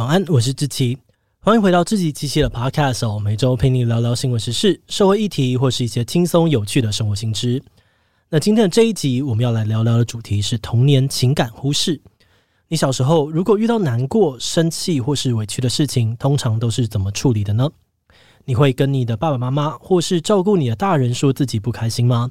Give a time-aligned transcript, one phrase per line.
[0.00, 0.96] 晚安，我是志奇，
[1.40, 3.18] 欢迎回到志奇七七的 Podcast 哦。
[3.18, 7.62] 每周陪你聊聊新闻时事、社会议题，或是一些轻松有趣的生活新知。
[8.30, 12.00] 那今天的这一集，我们要来聊聊的主题是童年情感忽视。
[12.68, 17.68] 你小时候如果遇到难过、生气或是委屈的事情，通常都是怎么处理的呢？
[18.46, 22.30] 你会跟你的爸爸妈妈或是照顾你的大人说自己不开心吗？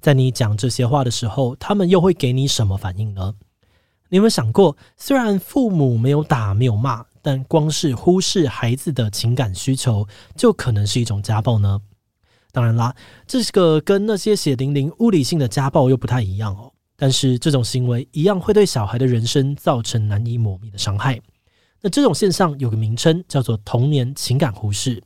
[0.00, 3.34] 在你讲这些话的时候，他们又会给你什么反应呢？
[4.10, 10.06] 你有没有想过，虽然父母没有打、没有骂，但光是忽视孩子的情感需求，
[10.36, 11.80] 就可能是一种家暴呢？
[12.50, 12.94] 当然啦，
[13.26, 16.72] 这个跟那些血淋淋、物理性的家暴又不太一样哦。
[16.96, 21.20] 但是这种行为一样会对小孩的人生造成难以抹灭的伤害。
[21.80, 25.00] 那这种现象有个名称，叫做童年情感忽视。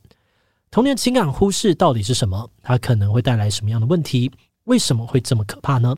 [0.71, 2.49] 童年情感忽视到底是什么？
[2.63, 4.31] 它可能会带来什么样的问题？
[4.63, 5.95] 为什么会这么可怕呢？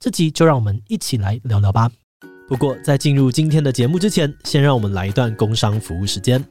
[0.00, 1.90] 这集就让我们一起来聊聊吧。
[2.48, 6.42] 不过，在进入今天的节目之前，先让我们来一段工商服务时间。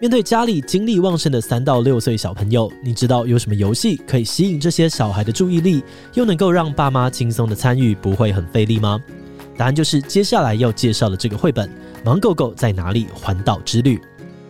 [0.00, 8.98] 面对家里精力旺盛的三到六岁小朋友，你知道有什么游戏可以吸引这些小孩的注意力，又能够让爸妈轻松的参与，不会很费力吗？
[9.56, 11.68] 答案就是接下来要介绍的这个绘本
[12.06, 13.96] 《盲狗狗在哪里环岛之旅》。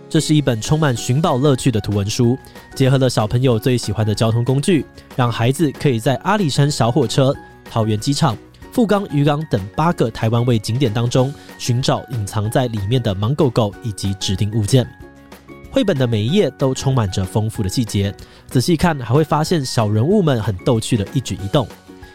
[0.08, 2.38] 这是一本充满寻宝乐趣的图文书，
[2.74, 4.86] 结合了小朋友最喜欢的交通工具，
[5.16, 7.34] 让孩子可以在阿里山小火车、
[7.68, 8.38] 桃园机场。
[8.78, 14.88] 富冈渔港等八个台湾味景点当中，寻找隐藏在里面的芒狗狗以及指定物件。
[15.68, 18.14] 绘本的每一页都充满着丰富的细节，
[18.46, 21.66] 仔细看还会发现小人物们很逗趣的一举一动。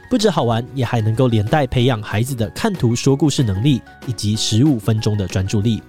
[0.10, 5.84] 不止好玩，也还能够连带培养孩子的看图说故事能力以及十五分钟的专注力。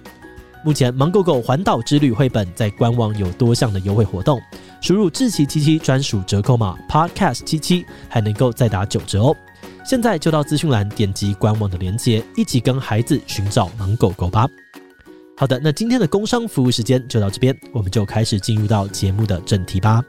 [0.61, 4.41] 目前，芒狗狗环岛之旅绘本在官网有多项的优惠活动，
[4.81, 9.33] 输入志奇七七专属折扣码 Podcast 七七，还能够再打九折哦。
[9.85, 14.47] 现在就到资讯栏点击官网的链接，一起跟孩子寻找芒狗狗吧。
[15.37, 20.03] 好的，那今天的工商服务时间就到这边，我们就开始进入到节目的正题吧。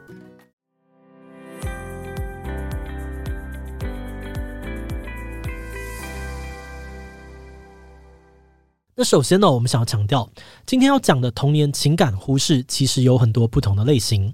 [8.95, 10.27] 那首先呢，我们想要强调，
[10.65, 14.33] 今天要讲的童年情感忽视，其实有很多不同的类型。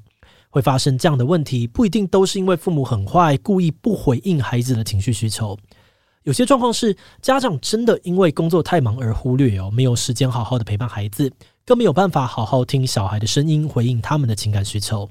[0.52, 5.58] 会发生这样的问题，不一定都是因为父母很坏，故意不回应孩子的情绪需求。
[6.24, 11.32] 有些状况是家长真的因为工作太忙而忽略哦，没有时间好好的陪伴孩子，
[11.64, 15.08] 更没有办法好好听小孩的声音，回应他们的情感需求。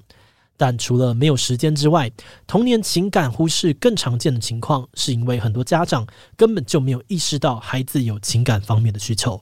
[0.57, 2.11] 但除了没有时间之外，
[2.45, 6.05] 童年情感忽视更常见的情况，是因为很多家长
[6.37, 9.41] 根本就没有意识到孩子有情感方面的需求。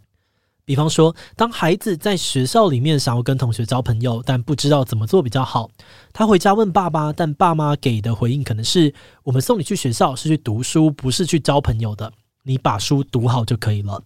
[0.70, 5.68] 比方说，当孩子在学校里面想要跟同学交朋友，但不知道怎么做比较好，
[6.14, 8.94] 他回家问爸爸，但爸妈给的回应可能是
[9.26, 12.14] ：“我们送你去学校是去读书，不是去交朋友的，
[12.44, 14.04] 你把书读好就可以了。”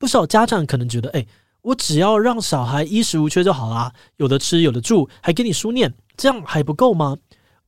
[0.00, 1.28] 不少家长可能觉得：“诶，
[1.60, 7.18] 我只要让小孩衣食无缺就好啦，有的吃，有的住，还给你书念，这样还不够吗？”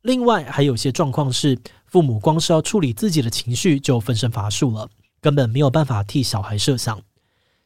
[0.00, 4.88] 另外，还有些状况是，父母光是要处理自己的情绪就分身乏术了，
[5.20, 6.98] 根本没有办法替小孩设想。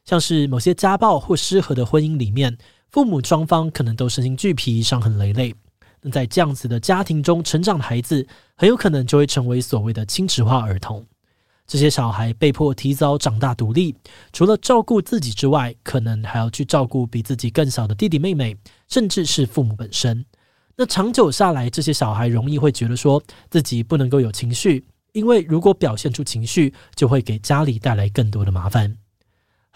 [0.07, 2.57] 像是某些家暴或失和的婚姻里面，
[2.89, 5.53] 父母双方可能都身心俱疲、伤痕累累。
[6.01, 8.25] 那在这样子的家庭中成长的孩子，
[8.55, 11.05] 很有可能就会成为所谓的亲职化儿童。
[11.65, 13.93] 这些小孩被迫提早长大独立，
[14.31, 18.55] 除了照顾自己之外，可能还要去照顾比自己更小的弟弟妹妹，
[18.87, 20.25] 甚至是父母本身。
[20.77, 28.95] 那长久下来，这些小孩容易会觉得说自己不能够有情绪，因为如果表现出情绪，就会给家里带来更多的麻烦。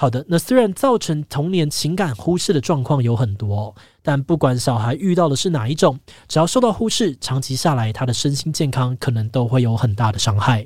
[0.01, 10.65] 好的，那虽然造成童年情感忽视的状况有很多，但不管小孩遇到的是哪一种，只要受到忽视，长期下来，他的身心健康可能都会有很大的伤害。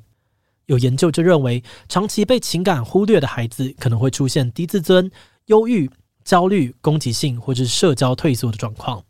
[0.67, 5.11] 有研究就认为，长期被情感忽略的孩子，可能会出现低自尊、
[5.47, 5.91] 忧郁、
[6.23, 9.03] 焦虑、攻击性或者是社交退缩的状况。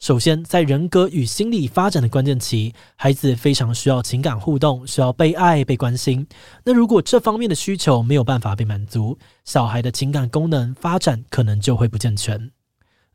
[0.00, 6.26] 首先，在人格与心理发展的关键期，孩子非常需要情感互动，需要被爱、被关心。
[6.64, 12.50] 那如果这方面的需求没有办法被满足，小孩的情感功能发展可能就会不健全。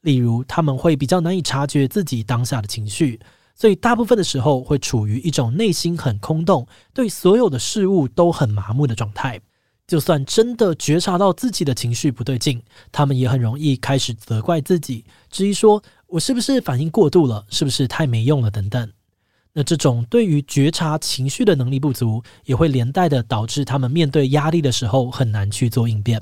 [0.02, 3.20] 例如，他们会比较难以察觉自己当下的情绪，
[3.56, 9.42] 所以大部分的时候会处于一种内心很空洞，对所有的事物都很麻木的状态。
[9.88, 17.46] 就算真的觉察到自己的情绪不对劲，他们也很容易开始责怪自己，质疑说，我是不是反应过度了？
[17.50, 18.52] 是不是太没用了？
[18.52, 18.92] 等等。
[19.54, 26.22] 那这种对于觉察情绪的能力不足，也会连带的导致他们面对压力的时候很难去做应变。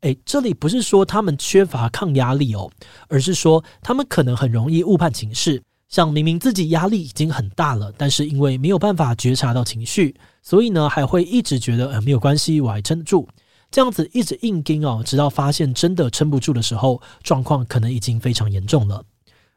[0.00, 2.70] 诶，这里不是说他们缺乏抗压力哦，
[3.08, 5.62] 而是说他们可能很容易误判情势。
[5.88, 13.28] 像明明自己压力已经很大了，但是因为没有办法觉察到情绪，所以呢还会一直觉得呃没有关系，我还撑得住。
[13.70, 19.04] 这样子一直硬盯哦，直到发现真的撑不住的时候，状况可能已经非常严重了。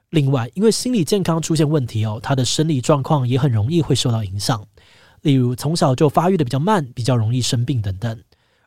[0.10, 4.66] 另外，因为心理健康出现问题哦，他的生理状况也很容易会受到影响，
[5.22, 8.20] 例如从小就发育的比较慢，比较容易生病等等。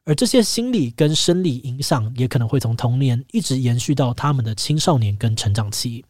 [0.05, 6.05] 而这些心理跟生理影响，也可能会从童年一直延续到他们的青少年跟成长期。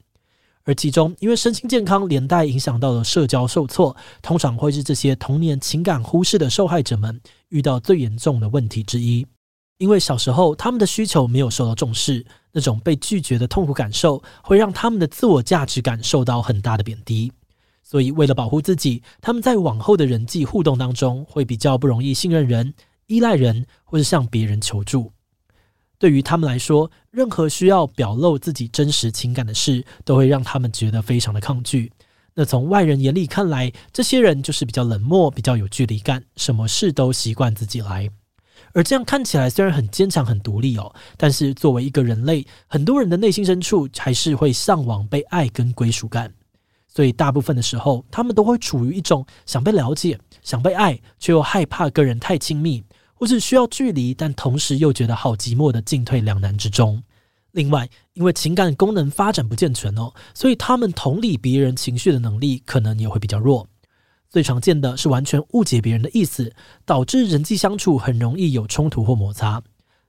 [0.64, 9.26] 而其中，因为身心健康连带影响到了社交受挫，通常会是这些童年情感忽视的受害者们遇到最严重的问题之一。
[9.78, 17.32] 因为小时候他们的需求没有受到重视，那种被拒绝的痛苦感受会让他们的自我价值感受到很大的贬低。
[17.82, 22.72] 所以，为了保护自己，他们在往后的人际互动当中会比较不容易信任人、
[23.08, 25.10] 依赖人，或是向别人求助。
[26.02, 31.92] 对于他们来说，任何需要表露自己真实情感的事，都会让他们觉得非常的抗拒。
[32.34, 38.10] 那从外人眼里看来，这些人就是比较冷漠、比较有距离感，什么事都习惯自己来。
[38.72, 46.34] 而这样看起来虽然很坚强、很独立哦，但是作为一个人类，很多人的内心深处还是会向往被爱跟归属感。
[46.88, 52.82] 所以大部分的时候，他们都会处于一种想被了解、想被爱，却又害怕跟人太亲密。
[53.22, 57.00] 或是需要距离，但同时又觉得好寂寞的进退两难之中。
[57.52, 63.64] 另外，因为情感功能发展不健全哦，所以他们同理别人情绪的能力可能也会比较弱。
[64.28, 66.52] 最常见的是完全误解别人的意思，
[66.84, 69.62] 导致人际相处很容易有冲突或摩擦。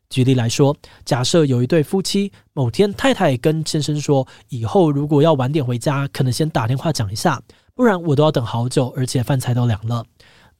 [0.10, 0.76] 举例来说，
[1.06, 7.40] 假设有一对夫妻，某天太太跟先生说：“以后如果要晚点回家，可能先打电话讲一下，
[7.76, 10.04] 不然我都要等好久，而且饭菜都凉了。”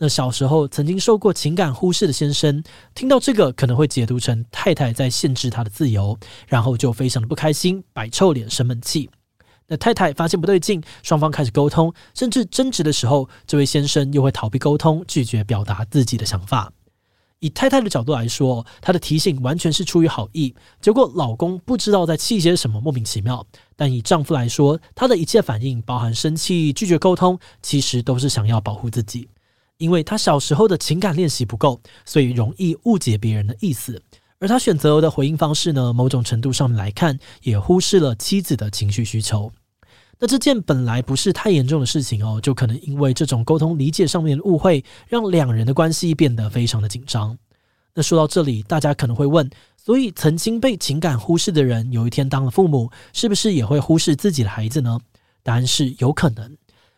[0.04, 2.62] 那小时候曾经受过情感忽视的先生，
[2.94, 9.10] 听到这个可能会解读成太太在限制他的自由，然后就非常的不开心，摆臭脸生闷气。
[9.68, 16.74] 那太太发现不对劲，双方开始沟通，甚至争执的时候，这位先生又会逃避沟通，拒绝表达自己的想法。
[17.40, 23.48] 以太太的角度来说，她的提醒完全是出于好意，结果老公不知道在气些什么，莫名其妙。
[23.78, 29.30] 但以丈夫来说，他的一切反应，包含生气、拒绝沟通，其实都是想要保护自己。
[29.84, 34.02] 因为他小时候的情感练习不够，所以容易误解别人的意思。
[34.40, 39.52] 而他选择的回应方式呢，某种程度上来看，也忽视了妻子的情绪需求。
[40.20, 47.38] 那这件本来不是太严重的事情哦，就可能因为这种沟通理解上面的误会，让两人的关系变得非常的紧张。
[47.94, 54.98] 那说到这里，大家可能会问：所以曾经被情感忽视的人，有一天当了父母，是不是也会忽视自己的孩子呢？
[55.44, 56.56] 答案是有可能。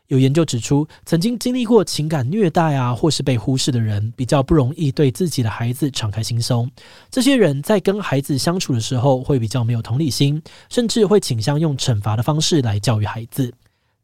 [0.07, 6.69] 有研究指出，曾经经历过情感虐待啊，或是被忽视的人，比较不容易对自己的孩子敞开心胸。
[7.10, 13.52] 这些人在跟孩子相处的时候，会比较没有同理心，甚至会倾向用惩罚的方式来教育孩子。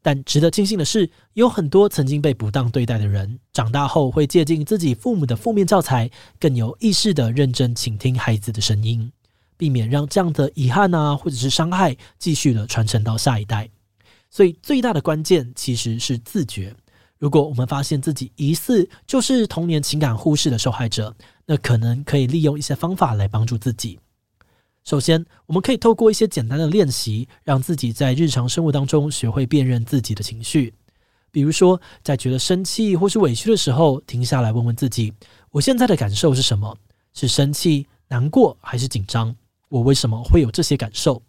[0.04, 6.10] 但值得庆幸的是，有很多曾经被不当对待的人，长大后会借鉴自己父母的负面教材，
[6.40, 9.12] 更有意识地认真倾听孩子的声音，
[9.56, 13.70] 避免让这样的遗憾啊，或者是伤害继续的传承到下一代。
[14.32, 16.74] 所以最大的关键其实是自觉。
[17.18, 21.14] 如果我们发现自己疑似就是童年情感忽视的受害者，
[21.46, 24.00] 那可能可以利用一些方法来帮助自己。
[24.84, 30.74] 首先，我们可以透过一些简单的练习，让自己在日常生活当中学会辨认自己的情绪。
[31.30, 35.12] 比如说，在觉得生气或是委屈的时候，停下来问问自己：
[35.50, 36.76] 我现在的感受是什么？
[37.14, 39.36] 是生气、难过还是紧张？
[39.68, 41.22] 我为什么会有这些感受？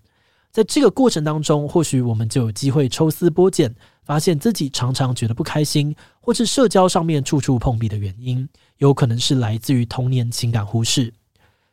[0.53, 11.11] 在这个过程当中，或许我们就有机会抽丝剥茧，发现自己常常觉得不开心，或是社交上面处处碰壁的原因，有可能是来自于童年情感忽视。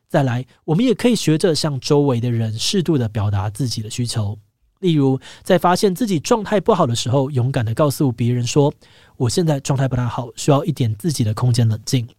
[0.09, 4.35] 再来，我们也可以学着向周围的人适度的表达自己的需求，
[4.79, 8.73] 例如在发现自己状态不好的时候，勇敢的告诉别人说
[9.15, 12.09] ：“我现在状态不太好，需要一点自己的空间冷静。”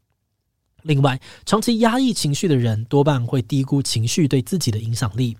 [0.82, 5.36] 另外，长期压抑情绪的人，多半会低估情绪对自己的影响力。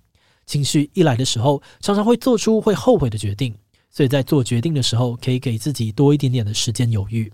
[0.47, 3.55] 情绪一来的时候，常常会做出会后悔的决定，
[3.91, 7.33] 所以在做决定的时候，可以给自己多一点点的时间犹豫。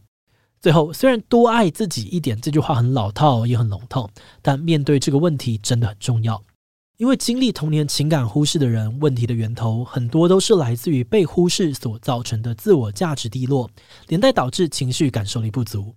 [0.61, 4.11] 最后，虽然多爱自己一点这句话很老套，也很笼统，
[4.43, 6.43] 但面对这个问题真的很重要。
[6.97, 13.71] 因为经历童年情感忽视的人，问题的源头很多都是来自于被忽视所造成的自我价值低落，
[14.09, 15.95] 连带导致情绪感受力不足。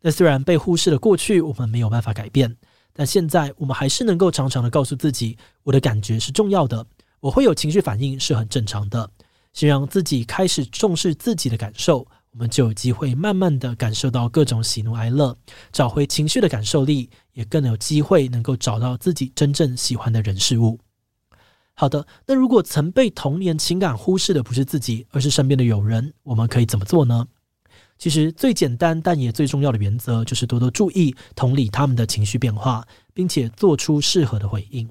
[0.00, 2.56] 那虽然被忽视的过去，我们没有办法改变。
[2.94, 6.86] 但现在我们还是能够常常的告诉自己，我的感觉是重要的，
[7.20, 9.10] 我会有情绪反应是很正常的。
[9.52, 15.36] 先让自己开始重视自己的感受，我们就有机会慢慢的感受到各种喜怒哀乐，
[15.70, 20.78] 找回情绪的感受力，也更有机会能够找到自己真正喜欢的人事物。
[21.74, 27.26] 好的，那如果曾被童年情感忽视的不是自己，而是身边的友人，我们可以怎么做呢？
[28.02, 34.90] 其实最简单但也最重要的原则，就是多多注意同理他们的情绪变化，并且做出适合的回应。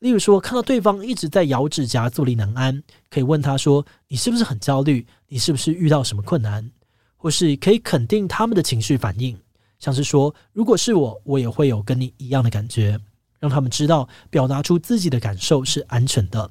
[0.00, 5.06] 例如说，看到对方一直在咬指甲、坐立难安，可以问他说：“你是不是很焦虑？
[5.28, 6.68] 你是不是遇到什么困难？”
[7.16, 9.38] 或是可以肯定他们的情绪反应，
[9.78, 12.98] 像是说：“如果是我，我也会有跟你一样的感觉。”
[13.38, 16.50] 让他们知道表达出自己的感受是安全的。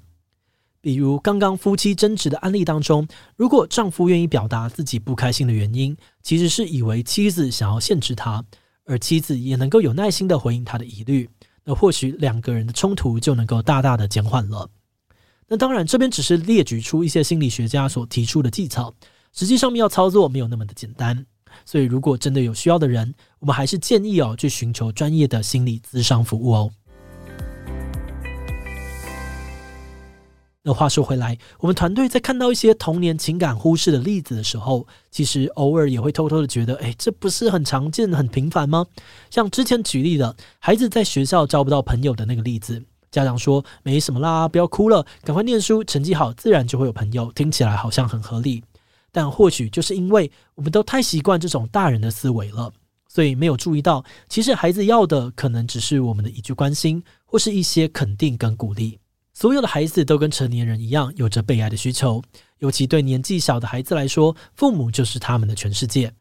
[0.82, 8.44] 比如刚刚夫妻争执的案例当中，如果丈夫愿意表达自己不开心的原因，其实是以为妻子想要限制他，
[8.86, 11.30] 而妻子也能够有耐心的回应他的疑虑，
[11.66, 14.70] 那或许两个人的冲突就能够大大的减缓了。
[15.48, 18.94] 那当然，这边只是列举出一些心理学家所提出的技巧，
[19.34, 21.26] 实际上面要操作没有那么的简单。
[21.66, 26.72] 所以，如果真的有需要的人，我们还是建议哦，去寻求专业的心理咨商服务哦。
[30.70, 38.86] 那话说回来，我们团队在看到一些童年情感忽视的例子的时候，其实偶尔也会偷偷的觉得，哎，这不是很常见、很频繁吗？
[39.32, 48.64] 像之前举例的孩子在学校交不到朋友的那个例子，家长说没什么啦，不要哭了，赶快念书，成绩好，自然就会有朋友，听起来好像很合理。
[49.12, 52.72] 但或许就是因为我们都太习惯这种大人的思维了，
[53.08, 59.00] 所以没有注意到，其实孩子要的可能只是我们的一句关心，或是一些肯定跟鼓励。
[59.40, 62.22] 所有的孩子都跟成年人一样，有着被爱的需求。
[62.58, 66.12] 尤其对年纪小的孩子来说，父母就是他们的全世界。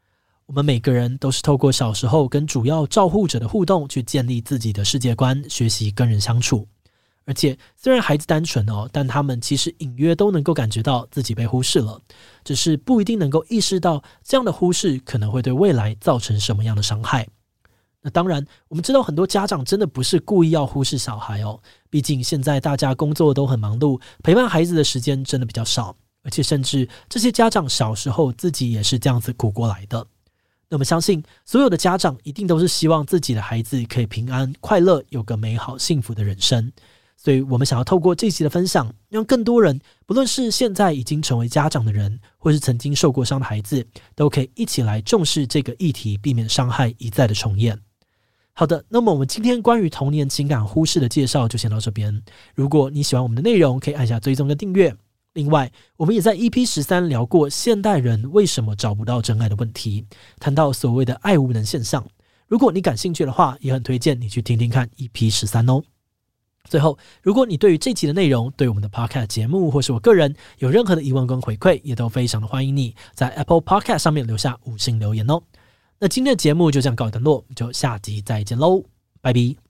[0.46, 6.64] 我们每个人都是透过小时候跟主要照护者的互动，去建立自己的世界观，学习跟人相处。
[7.24, 12.00] 而且，虽然孩子单纯哦，但他们其实隐约都能够感觉到自己被忽视了，
[12.44, 17.26] 只是不一定能够意识到这样的忽视可能会对未来造成什么样的伤害。
[18.10, 21.60] 当然，我们知道很多家长真的不是故意要忽视小孩哦。
[21.90, 30.06] 毕竟现在大家工作都很忙碌，陪伴孩子的时间真的比较少，而且甚至这些家长小时候自己也是这样子苦过来的。
[30.68, 36.70] 那么相信所有的家长一定都是希望自己的孩子可以平安快乐，有个美好幸福的人生。
[37.16, 43.84] 所以我们想要透过这期的分享，让更多人，不论是现在已经成为家长的人，或是曾经受过伤的孩子，
[44.14, 47.76] 都可以一起来重视这个议题，避免伤害一再的重演。
[48.58, 52.20] 好的，那么我们今天关于童年情感忽视的介绍就先到这边。
[52.56, 54.92] 如果你喜欢我们的内容，可以按下追踪跟订阅。
[55.34, 60.06] 另外，我们也在 EP 十三聊过现代人为什么找不到真爱的问题，
[60.40, 62.04] 谈到所谓的爱无能现象。
[62.48, 65.80] 如果你感兴趣的话，也很推荐你去听听看 EP 十三哦。
[66.64, 75.40] 最后，如果你对于这期的内容、对我们的 Podcast 节目或是我个人有任何的疑问跟回馈，也都非常的欢迎你在 Apple Podcast 上面留下五星留言哦。
[76.00, 78.84] 那今天的节目就这样告一段落，就下集再见喽，
[79.20, 79.67] 拜拜。